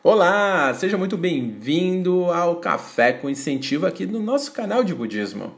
[0.00, 5.56] Olá, seja muito bem-vindo ao Café com Incentivo aqui no nosso canal de Budismo.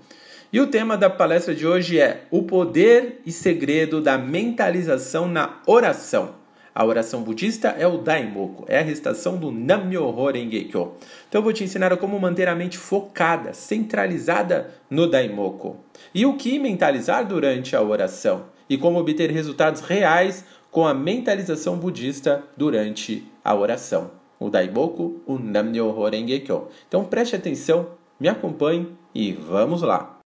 [0.51, 5.61] E o tema da palestra de hoje é o poder e segredo da mentalização na
[5.67, 6.37] oração.
[6.75, 10.95] A oração budista é o Daimoku, é a recitação do Nam-myoho Renge-kyo.
[11.29, 15.77] Então eu vou te ensinar como manter a mente focada, centralizada no Daimoku.
[16.15, 18.47] E o que mentalizar durante a oração.
[18.71, 25.39] E como obter resultados reais com a mentalização budista durante a oração o Daiboku, o
[25.39, 26.69] Nam-myoho Renge-kyo.
[26.89, 30.19] Então preste atenção, me acompanhe e vamos lá!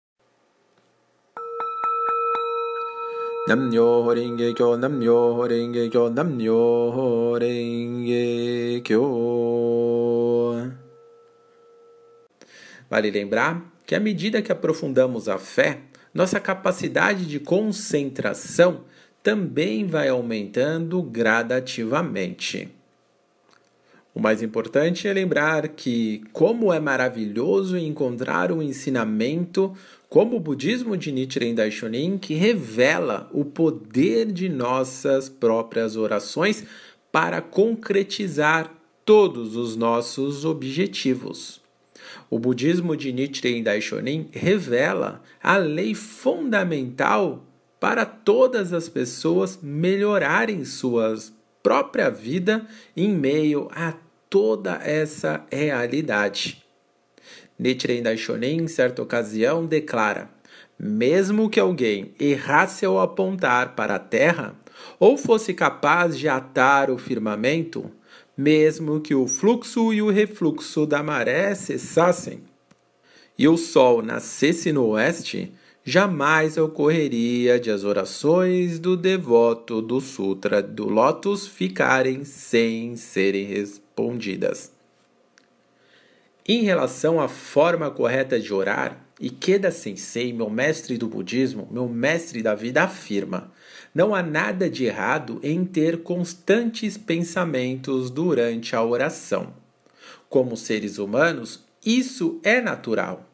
[3.49, 9.03] Nam-myoho Renge-kyo, Nam-myoho Renge-kyo, Nam-myoho Renge-kyo.
[12.89, 15.81] Vale lembrar que à medida que aprofundamos a fé,
[16.15, 18.85] nossa capacidade de concentração
[19.23, 22.84] também vai aumentando gradativamente.
[24.15, 29.75] O mais importante é lembrar que, como é maravilhoso encontrar um ensinamento
[30.09, 36.65] como o budismo de Nichiren Daishonin, que revela o poder de nossas próprias orações
[37.11, 38.73] para concretizar
[39.05, 41.61] todos os nossos objetivos.
[42.31, 47.45] O budismo de Nichiren Daishonin revela a lei fundamental
[47.81, 51.17] para todas as pessoas melhorarem sua
[51.65, 53.95] própria vida em meio a
[54.29, 56.63] toda essa realidade.
[57.59, 60.29] Nichiren Daishonin, em certa ocasião, declara:
[60.79, 64.55] mesmo que alguém errasse ao apontar para a terra,
[65.01, 67.91] ou fosse capaz de atar o firmamento,
[68.37, 72.43] mesmo que o fluxo e o refluxo da maré cessassem,
[73.39, 75.51] e o sol nascesse no oeste,
[75.85, 84.73] jamais ocorreria de as orações do devoto do Sutra do Lótus ficarem sem serem respondidas.
[86.49, 92.43] Em relação à forma correta de orar, Ikeda Sensei, meu mestre do budismo, meu mestre
[92.43, 93.53] da vida, afirma:
[93.95, 99.55] não há nada de errado em ter constantes pensamentos durante a oração.
[100.29, 103.34] Como seres humanos, isso é natural.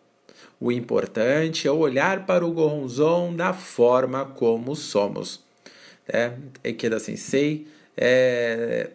[0.60, 5.42] O importante é olhar para o Goronzon da forma como somos.
[6.06, 7.66] É, Ikeda Sensei
[7.96, 8.90] é,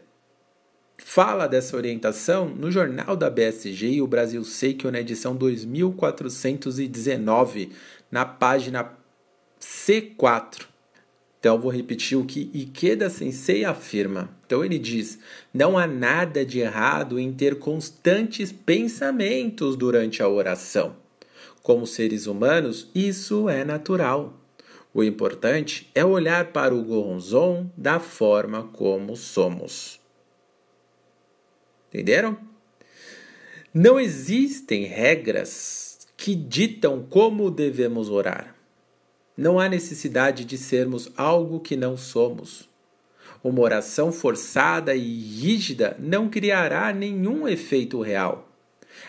[0.97, 7.71] fala dessa orientação no jornal da BSG e o Brasil Seikyo na edição 2419,
[8.11, 8.91] na página
[9.59, 10.67] C4.
[11.39, 14.29] Então, vou repetir o que Ikeda Sensei afirma.
[14.45, 15.17] Então, ele diz:
[15.53, 21.04] não há nada de errado em ter constantes pensamentos durante a oração.
[21.65, 24.39] Como seres humanos, isso é natural.
[24.93, 29.99] O importante é olhar para o Goronzon da forma como somos.
[31.89, 32.37] Entenderam?
[33.73, 38.55] Não existem regras que ditam como devemos orar.
[39.35, 42.69] Não há necessidade de sermos algo que não somos.
[43.43, 48.51] Uma oração forçada e rígida não criará nenhum efeito real.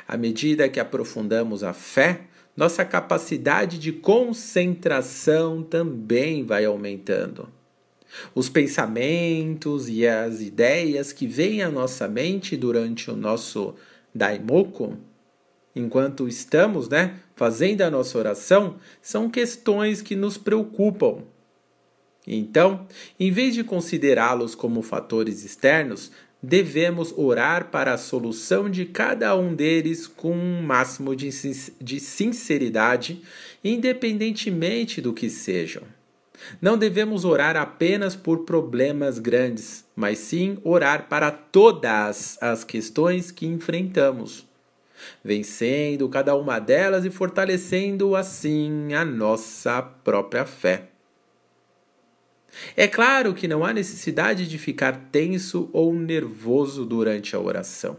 [0.09, 2.26] À medida que aprofundamos a fé,
[2.57, 7.49] nossa capacidade de concentração também vai aumentando.
[8.35, 13.75] Os pensamentos e as ideias que vêm à nossa mente durante o nosso
[14.15, 14.97] daimoku,
[15.75, 21.19] enquanto estamos né, fazendo a nossa oração, são questões que nos preocupam.
[22.27, 22.87] Então,
[23.21, 26.11] em vez de considerá-los como fatores externos,
[26.43, 31.31] devemos orar para a solução de cada um deles com um máximo de,
[31.81, 33.23] de sinceridade,
[33.65, 35.83] independentemente do que sejam.
[36.61, 43.47] Não devemos orar apenas por problemas grandes, mas sim orar para todas as questões que
[43.47, 44.47] enfrentamos,
[45.25, 50.91] vencendo cada uma delas e fortalecendo assim a nossa própria fé.
[52.77, 57.97] É claro que não há necessidade de ficar tenso ou nervoso durante a oração.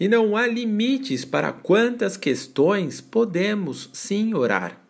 [0.00, 4.80] E não há limites para quantas questões podemos sim orar.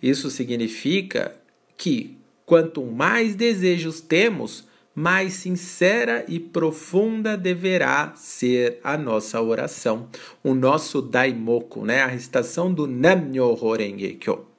[0.00, 1.34] Isso significa
[1.76, 10.08] que quanto mais desejos temos, mais sincera e profunda deverá ser a nossa oração,
[10.42, 12.02] o nosso daimoku, né?
[12.02, 14.55] a recitação do Nam-myoho Renge Kyo.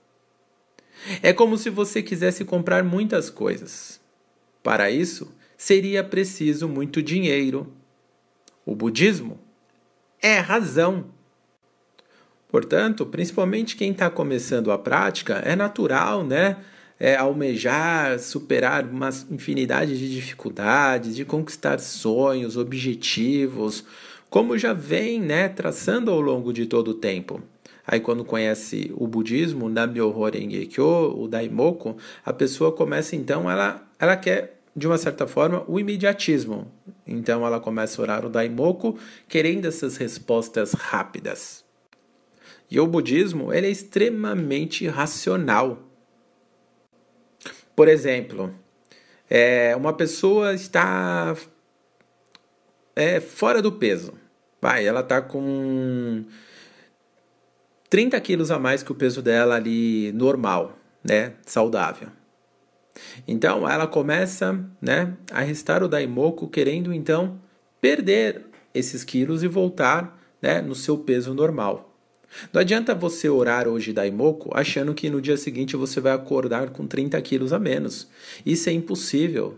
[1.21, 3.99] É como se você quisesse comprar muitas coisas.
[4.63, 7.71] Para isso, seria preciso muito dinheiro.
[8.65, 9.39] O budismo
[10.21, 11.05] é razão.
[12.49, 16.57] Portanto, principalmente quem está começando a prática, é natural, né?
[16.99, 23.83] é, almejar, superar uma infinidade de dificuldades, de conquistar sonhos, objetivos,
[24.29, 27.41] como já vem né, traçando ao longo de todo o tempo.
[27.87, 31.95] Aí quando conhece o budismo, Nam-myoho Renge-kyo, o Daimoku,
[32.25, 36.69] a pessoa começa então, ela, ela quer de uma certa forma o imediatismo.
[37.07, 38.99] Então ela começa a orar o Daimoku,
[39.29, 41.63] querendo essas respostas rápidas.
[42.69, 45.81] E o budismo, ele é extremamente racional.
[47.73, 48.53] Por exemplo,
[49.29, 51.37] é, uma pessoa está
[52.93, 54.13] é, fora do peso.
[54.61, 56.25] Vai, ela está com
[57.89, 61.33] 30 quilos a mais que o peso dela ali normal, né?
[61.45, 62.09] Saudável.
[63.27, 67.39] Então ela começa né, a restar o Daimoku, querendo então
[67.79, 71.95] perder esses quilos e voltar né, no seu peso normal.
[72.51, 76.85] Não adianta você orar hoje Daimoku achando que no dia seguinte você vai acordar com
[76.85, 78.07] 30 quilos a menos.
[78.45, 79.57] Isso é impossível.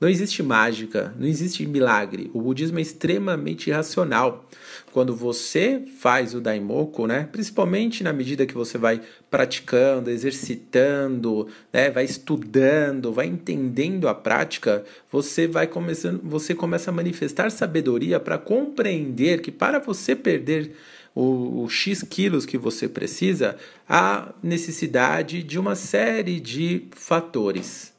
[0.00, 2.30] Não existe mágica, não existe milagre.
[2.32, 4.48] O budismo é extremamente racional.
[4.92, 11.90] Quando você faz o daimoku, né, principalmente na medida que você vai praticando, exercitando, né,
[11.90, 18.38] vai estudando, vai entendendo a prática, você vai começando, você começa a manifestar sabedoria para
[18.38, 20.76] compreender que para você perder
[21.12, 23.56] o, o X quilos que você precisa,
[23.88, 27.97] há necessidade de uma série de fatores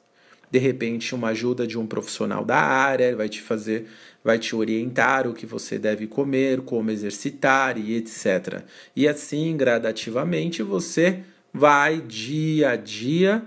[0.51, 3.87] de repente uma ajuda de um profissional da área vai te fazer,
[4.23, 8.63] vai te orientar o que você deve comer, como exercitar e etc.
[8.95, 11.19] E assim, gradativamente, você
[11.53, 13.43] vai dia a dia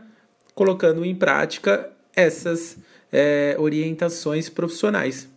[0.54, 2.76] colocando em prática essas
[3.10, 5.31] é, orientações profissionais.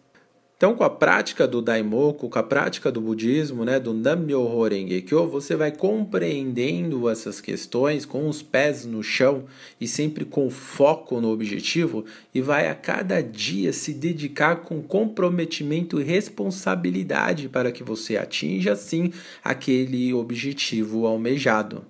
[0.58, 5.28] Então, com a prática do Daimoku, com a prática do budismo, né, do Nam-myoho Renge-kyo,
[5.28, 9.44] você vai compreendendo essas questões com os pés no chão
[9.82, 16.00] e sempre com foco no objetivo e vai a cada dia se dedicar com comprometimento
[16.00, 19.12] e responsabilidade para que você atinja, assim,
[19.44, 21.84] aquele objetivo almejado,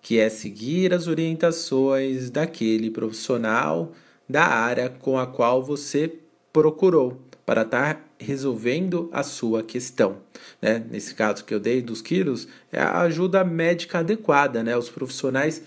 [0.00, 3.92] que é seguir as orientações daquele profissional
[4.26, 6.10] da área com a qual você
[6.50, 10.18] procurou para estar tá resolvendo a sua questão.
[10.60, 10.84] Né?
[10.90, 14.76] Nesse caso que eu dei dos quilos, é a ajuda médica adequada, né?
[14.76, 15.62] os profissionais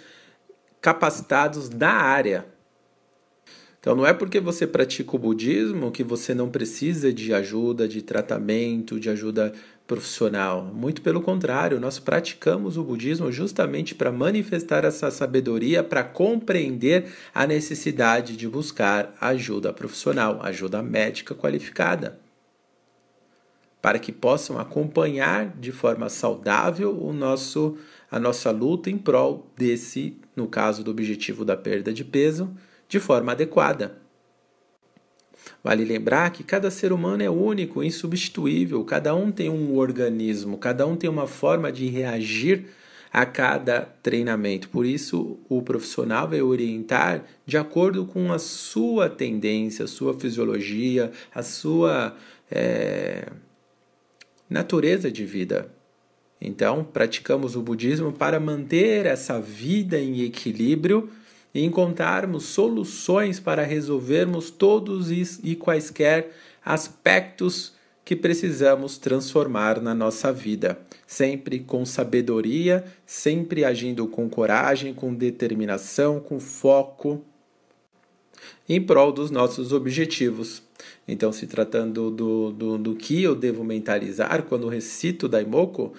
[0.81, 2.45] capacitados da área.
[3.79, 8.01] Então não é porque você pratica o budismo que você não precisa de ajuda, de
[8.01, 9.53] tratamento, de ajuda
[9.87, 10.63] profissional.
[10.63, 17.47] Muito pelo contrário, nós praticamos o budismo justamente para manifestar essa sabedoria, para compreender a
[17.47, 22.19] necessidade de buscar ajuda profissional, ajuda médica qualificada,
[23.81, 27.77] para que possam acompanhar de forma saudável o nosso
[28.09, 32.49] a nossa luta em prol desse, no caso do objetivo da perda de peso,
[32.87, 33.97] de forma adequada.
[35.63, 40.85] Vale lembrar que cada ser humano é único, insubstituível, cada um tem um organismo, cada
[40.85, 42.65] um tem uma forma de reagir
[43.11, 44.69] a cada treinamento.
[44.69, 51.11] Por isso, o profissional vai orientar de acordo com a sua tendência, a sua fisiologia,
[51.33, 52.15] a sua
[52.51, 53.27] é,
[54.49, 55.71] natureza de vida.
[56.39, 61.09] Então, praticamos o budismo para manter essa vida em equilíbrio
[61.57, 65.09] e encontrarmos soluções para resolvermos todos
[65.43, 66.31] e quaisquer
[66.63, 67.73] aspectos
[68.05, 76.19] que precisamos transformar na nossa vida, sempre com sabedoria, sempre agindo com coragem, com determinação,
[76.19, 77.23] com foco
[78.69, 80.61] em prol dos nossos objetivos.
[81.07, 85.91] Então, se tratando do, do, do que eu devo mentalizar quando recito Daimoku,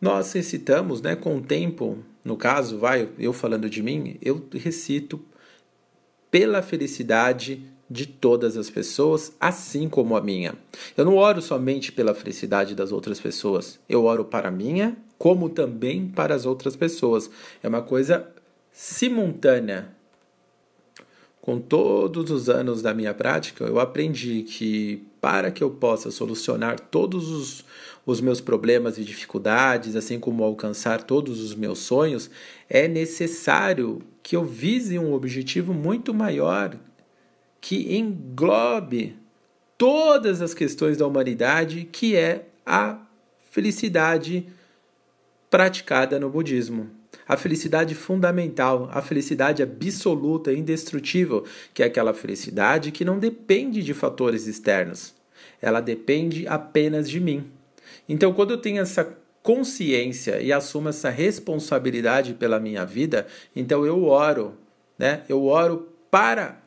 [0.00, 5.20] nós recitamos né, com o tempo no caso, vai, eu falando de mim, eu recito
[6.30, 10.54] pela felicidade de todas as pessoas, assim como a minha.
[10.96, 15.48] Eu não oro somente pela felicidade das outras pessoas, eu oro para a minha, como
[15.48, 17.30] também para as outras pessoas.
[17.62, 18.28] É uma coisa
[18.72, 19.93] simultânea.
[21.44, 26.80] Com todos os anos da minha prática, eu aprendi que para que eu possa solucionar
[26.80, 27.64] todos os,
[28.06, 32.30] os meus problemas e dificuldades, assim como alcançar todos os meus sonhos,
[32.66, 36.78] é necessário que eu vise um objetivo muito maior
[37.60, 39.14] que englobe
[39.76, 42.96] todas as questões da humanidade, que é a
[43.50, 44.46] felicidade
[45.50, 47.03] praticada no budismo.
[47.26, 53.94] A felicidade fundamental, a felicidade absoluta, indestrutível, que é aquela felicidade que não depende de
[53.94, 55.14] fatores externos.
[55.60, 57.50] Ela depende apenas de mim.
[58.08, 64.04] Então, quando eu tenho essa consciência e assumo essa responsabilidade pela minha vida, então eu
[64.04, 64.54] oro,
[64.98, 65.22] né?
[65.28, 66.63] Eu oro para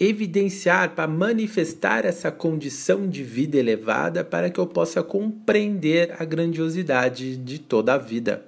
[0.00, 7.36] evidenciar, para manifestar essa condição de vida elevada para que eu possa compreender a grandiosidade
[7.36, 8.46] de toda a vida.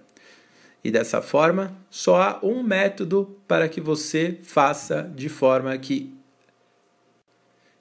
[0.82, 6.14] E dessa forma, só há um método para que você faça de forma que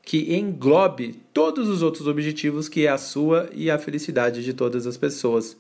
[0.03, 4.87] que englobe todos os outros objetivos que é a sua e a felicidade de todas
[4.87, 5.55] as pessoas.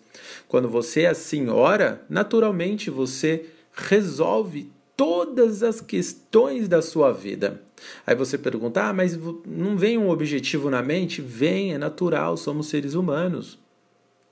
[0.47, 7.61] Quando você assim ora, naturalmente você resolve todas as questões da sua vida.
[8.05, 11.21] Aí você pergunta: ah, mas não vem um objetivo na mente?
[11.21, 13.59] Vem, é natural, somos seres humanos.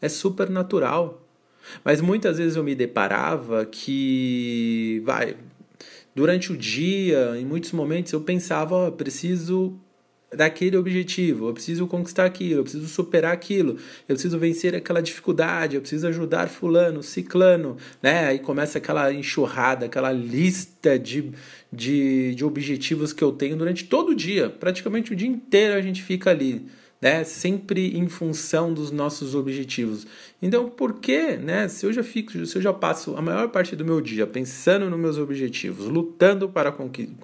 [0.01, 1.25] É super natural.
[1.83, 5.35] Mas muitas vezes eu me deparava que, vai,
[6.15, 9.79] durante o dia, em muitos momentos eu pensava: oh, preciso
[10.35, 15.75] daquele objetivo, eu preciso conquistar aquilo, eu preciso superar aquilo, eu preciso vencer aquela dificuldade,
[15.75, 18.27] eu preciso ajudar fulano, ciclano, né?
[18.27, 21.31] Aí começa aquela enxurrada, aquela lista de,
[21.71, 25.81] de, de objetivos que eu tenho durante todo o dia, praticamente o dia inteiro a
[25.81, 26.67] gente fica ali
[27.01, 27.23] né?
[27.23, 30.05] Sempre em função dos nossos objetivos.
[30.41, 31.67] Então, por que, né?
[31.67, 34.89] Se eu já fico, se eu já passo a maior parte do meu dia pensando
[34.89, 36.73] nos meus objetivos, lutando para,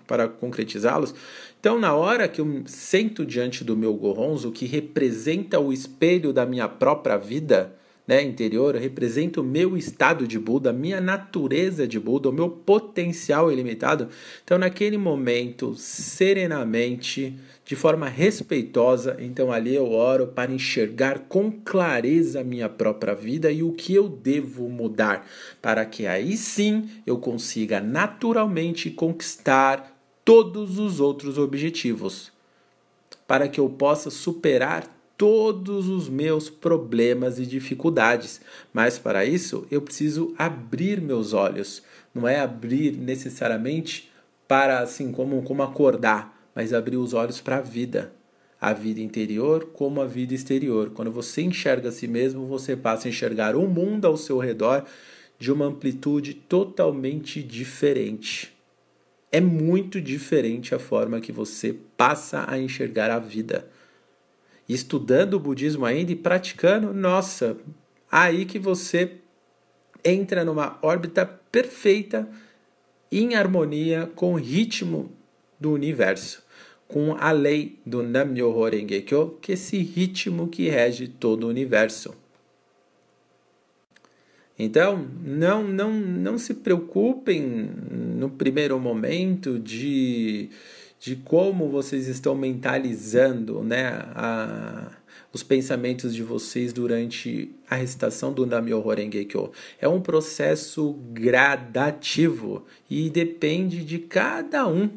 [0.08, 1.14] para concretizá-los,
[1.60, 6.46] então na hora que eu sento diante do meu gorronzo, que representa o espelho da
[6.46, 7.76] minha própria vida,
[8.08, 12.50] né, interior, representa o meu estado de Buda, a minha natureza de Buda, o meu
[12.50, 14.10] potencial ilimitado.
[14.44, 22.42] Então, naquele momento, serenamente, de forma respeitosa, então ali eu oro para enxergar com clareza
[22.42, 25.28] a minha própria vida e o que eu devo mudar,
[25.64, 32.32] para que aí sim eu consiga naturalmente conquistar todos os outros objetivos,
[33.28, 38.42] para que eu possa superar todos os meus problemas e dificuldades.
[38.72, 41.82] Mas para isso eu preciso abrir meus olhos,
[42.14, 44.12] não é abrir necessariamente
[44.48, 48.14] para assim como como acordar mas abrir os olhos para a vida,
[48.60, 50.92] a vida interior como a vida exterior.
[50.92, 54.86] Quando você enxerga a si mesmo, você passa a enxergar o mundo ao seu redor
[55.38, 58.56] de uma amplitude totalmente diferente.
[59.30, 63.68] É muito diferente a forma que você passa a enxergar a vida.
[64.68, 67.58] Estudando o budismo ainda e praticando, nossa,
[68.10, 69.18] aí que você
[70.06, 72.30] entra numa órbita perfeita
[73.12, 75.12] em harmonia com o ritmo
[75.60, 76.45] do universo
[76.88, 82.14] com a lei do Nam-myoho Renge-kyo, que é esse ritmo que rege todo o universo.
[84.58, 90.50] Então, não, não, não se preocupem no primeiro momento de,
[91.00, 94.92] de como vocês estão mentalizando né, a,
[95.34, 99.52] os pensamentos de vocês durante a recitação do Nam-myoho Renge-kyo.
[99.82, 104.90] É um processo gradativo e depende de cada um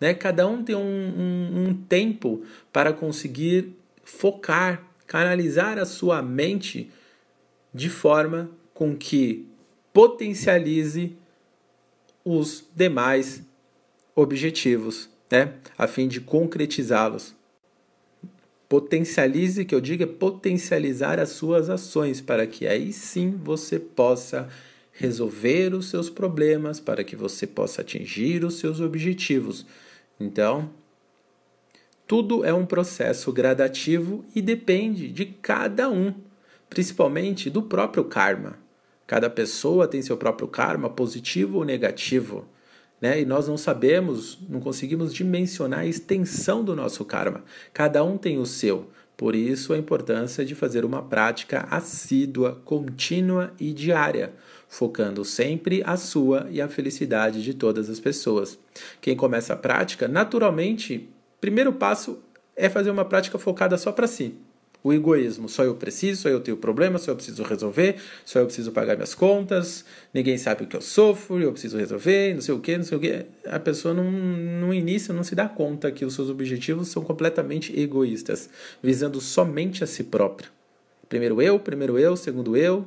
[0.00, 0.14] né?
[0.14, 6.90] Cada um tem um, um, um tempo para conseguir focar, canalizar a sua mente
[7.72, 9.46] de forma com que
[9.92, 11.16] potencialize
[12.24, 13.42] os demais
[14.14, 15.54] objetivos, né?
[15.76, 17.34] a fim de concretizá-los.
[18.68, 24.48] Potencialize, que eu digo, é potencializar as suas ações, para que aí sim você possa
[24.92, 29.64] resolver os seus problemas, para que você possa atingir os seus objetivos.
[30.20, 30.70] Então,
[32.06, 36.14] tudo é um processo gradativo e depende de cada um,
[36.70, 38.58] principalmente do próprio karma.
[39.06, 42.46] Cada pessoa tem seu próprio karma, positivo ou negativo.
[43.00, 43.20] Né?
[43.20, 47.44] E nós não sabemos, não conseguimos dimensionar a extensão do nosso karma.
[47.72, 48.90] Cada um tem o seu.
[49.16, 54.32] Por isso, a importância de fazer uma prática assídua, contínua e diária,
[54.68, 58.58] focando sempre a sua e a felicidade de todas as pessoas.
[59.00, 61.08] Quem começa a prática, naturalmente,
[61.40, 62.18] primeiro passo
[62.54, 64.34] é fazer uma prática focada só para si.
[64.82, 68.46] O egoísmo, só eu preciso, só eu tenho problema, só eu preciso resolver, só eu
[68.46, 69.84] preciso pagar minhas contas,
[70.14, 72.96] ninguém sabe o que eu sofro, eu preciso resolver, não sei o que, não sei
[72.96, 73.26] o que.
[73.46, 77.78] A pessoa não, no início não se dá conta que os seus objetivos são completamente
[77.78, 78.48] egoístas,
[78.80, 80.50] visando somente a si próprio.
[81.08, 82.86] Primeiro eu, primeiro eu, segundo eu,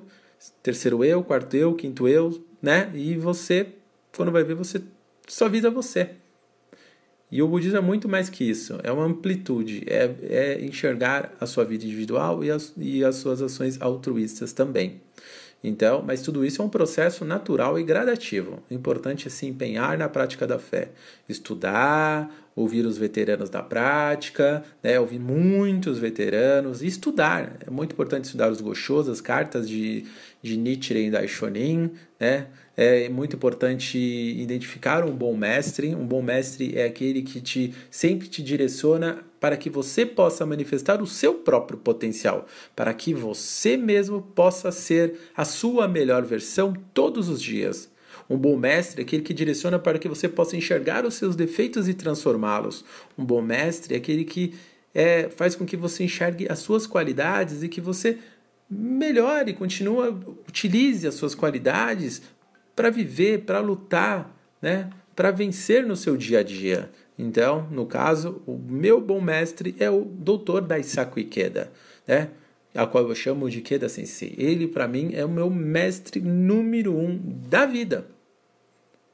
[0.62, 2.92] terceiro eu, quarto eu, quinto eu, né?
[2.94, 3.68] E você,
[4.16, 4.82] quando vai ver, você
[5.28, 6.12] só visa você.
[7.32, 11.46] E o budismo é muito mais que isso, é uma amplitude, é, é enxergar a
[11.46, 15.00] sua vida individual e as, e as suas ações altruístas também.
[15.64, 18.62] Então, mas tudo isso é um processo natural e gradativo.
[18.70, 20.90] O importante é se empenhar na prática da fé,
[21.30, 27.58] estudar, ouvir os veteranos da prática, né, ouvir muitos veteranos e estudar.
[27.66, 30.06] É muito importante estudar os Goshos, as cartas de,
[30.42, 32.48] de Nichiren e Daishonin, né?
[32.76, 35.94] É muito importante identificar um bom mestre.
[35.94, 41.02] Um bom mestre é aquele que te sempre te direciona para que você possa manifestar
[41.02, 47.28] o seu próprio potencial, para que você mesmo possa ser a sua melhor versão todos
[47.28, 47.92] os dias.
[48.32, 51.90] Um bom mestre é aquele que direciona para que você possa enxergar os seus defeitos
[51.90, 52.86] e transformá-los.
[53.18, 54.54] Um bom mestre é aquele que
[54.96, 58.20] é, faz com que você enxergue as suas qualidades e que você
[58.70, 60.16] melhore, continue,
[60.48, 62.22] utilize as suas qualidades
[62.74, 64.90] para viver, para lutar, né?
[65.14, 66.90] para vencer no seu dia a dia.
[67.20, 71.70] Então, no caso, o meu bom mestre é o doutor Daisaku Ikeda,
[72.08, 72.30] né?
[72.74, 74.34] a qual eu chamo de Ikeda Sensei.
[74.38, 77.20] Ele, para mim, é o meu mestre número um
[77.50, 78.08] da vida.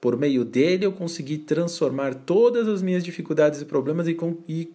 [0.08, 4.74] Por meio dele, eu consegui transformar todas as minhas dificuldades e problemas e, e,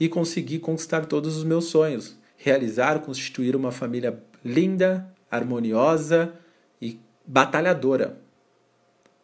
[0.00, 2.18] e conseguir conquistar todos os meus sonhos.
[2.36, 6.34] Realizar, constituir uma família linda, harmoniosa
[6.82, 8.20] e batalhadora.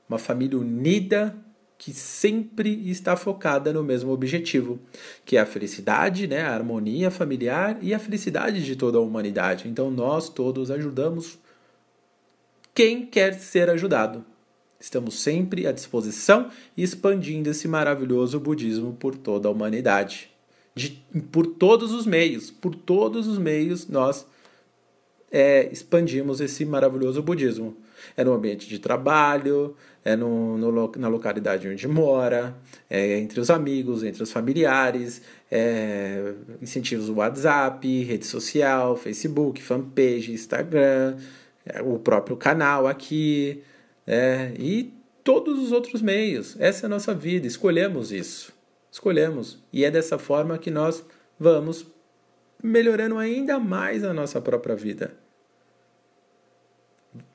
[0.08, 1.36] Uma família unida
[1.76, 4.78] que sempre está focada no mesmo objetivo,
[5.24, 9.66] que é a felicidade, né, a harmonia familiar e a felicidade de toda a humanidade.
[9.68, 11.36] Então nós todos ajudamos
[12.72, 14.24] quem quer ser ajudado.
[14.78, 20.30] Estamos sempre à disposição e expandindo esse maravilhoso budismo por toda a humanidade.
[20.74, 21.02] De,
[21.32, 24.26] por todos os meios, por todos os meios nós
[25.30, 27.76] é, expandimos esse maravilhoso budismo.
[28.16, 32.54] É no ambiente de trabalho, é no, no na localidade onde mora,
[32.88, 41.16] é entre os amigos, entre os familiares, é, incentivos WhatsApp, rede social, Facebook, fanpage, Instagram,
[41.64, 43.62] é, o próprio canal aqui,
[44.06, 44.94] é, e
[45.24, 46.56] todos os outros meios.
[46.60, 48.54] Essa é a nossa vida, escolhemos isso.
[48.90, 49.62] Escolhemos.
[49.72, 51.04] E é dessa forma que nós
[51.38, 51.86] vamos
[52.62, 55.14] melhorando ainda mais a nossa própria vida.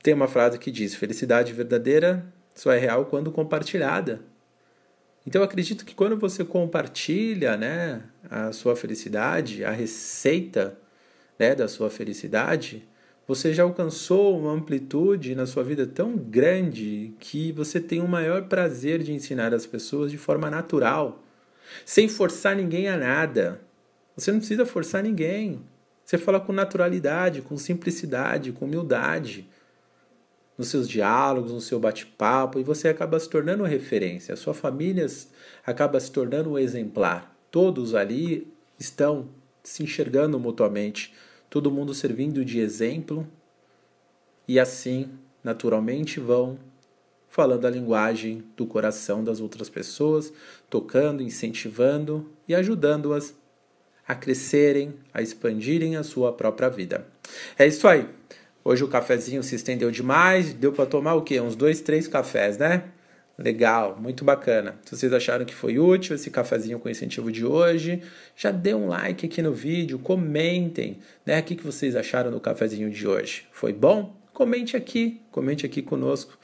[0.01, 2.25] Tem uma frase que diz: felicidade verdadeira
[2.55, 4.21] só é real quando compartilhada.
[5.25, 10.77] Então eu acredito que quando você compartilha né, a sua felicidade, a receita
[11.37, 12.87] né, da sua felicidade,
[13.33, 18.50] você já alcançou uma amplitude na sua vida tão grande que você tem o maior
[18.50, 21.24] prazer de ensinar as pessoas de forma natural,
[21.85, 23.61] sem forçar ninguém a nada.
[24.17, 25.61] Você não precisa forçar ninguém.
[26.03, 29.50] Você fala com naturalidade, com simplicidade, com humildade,
[30.57, 34.33] nos seus diálogos, no seu bate-papo, e você acaba se tornando referência.
[34.33, 35.07] A sua família
[35.65, 37.33] acaba se tornando um exemplar.
[37.50, 39.29] Todos ali estão
[39.63, 41.13] se enxergando mutuamente
[41.51, 43.27] todo mundo servindo de exemplo,
[44.48, 45.09] e assim,
[45.44, 46.57] naturalmente, vão
[47.27, 50.31] falando a linguagem do coração das outras pessoas,
[50.70, 53.35] tocando, incentivando e ajudando-as
[54.07, 57.05] a crescerem, a expandirem a sua própria vida.
[57.59, 58.07] É isso aí.
[58.64, 61.42] Hoje o cafezinho se estendeu demais, deu para tomar o quê?
[61.42, 62.85] Uns dois, três cafés, né?
[63.37, 64.75] Legal, muito bacana.
[64.85, 68.01] Se vocês acharam que foi útil esse cafezinho com incentivo de hoje,
[68.35, 71.39] já dê um like aqui no vídeo, comentem, né?
[71.39, 73.48] O que vocês acharam do cafezinho de hoje?
[73.51, 74.15] Foi bom?
[74.33, 76.37] Comente aqui, comente aqui conosco.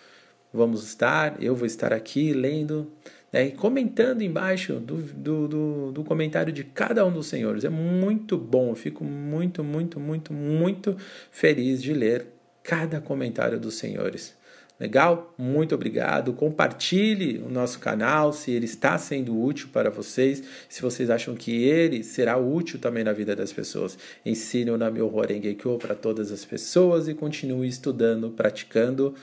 [0.53, 2.91] Vamos estar, eu vou estar aqui lendo
[3.31, 7.63] né, e comentando embaixo do, do, do, do comentário de cada um dos senhores.
[7.63, 10.95] É muito bom, eu fico muito, muito, muito, muito
[11.31, 12.27] feliz de ler
[12.63, 14.35] cada comentário dos senhores.
[14.79, 15.33] Legal?
[15.37, 16.33] Muito obrigado.
[16.33, 21.63] Compartilhe o nosso canal se ele está sendo útil para vocês, se vocês acham que
[21.63, 23.97] ele será útil também na vida das pessoas.
[24.25, 29.15] Ensine o Namyo Horengekyo para todas as pessoas e continue estudando, praticando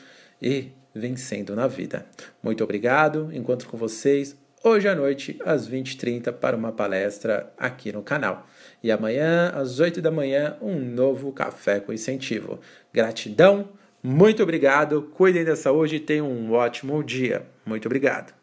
[0.42, 2.04] e vencendo na vida.
[2.42, 3.30] Muito obrigado.
[3.32, 8.46] Encontro com vocês hoje à noite às 20h30 para uma palestra aqui no canal.
[8.82, 12.58] E amanhã às 8 da manhã um novo café com incentivo.
[12.92, 13.68] Gratidão.
[14.06, 17.46] Muito obrigado, cuidem da saúde e tenham um ótimo dia.
[17.64, 18.34] Muito obrigado.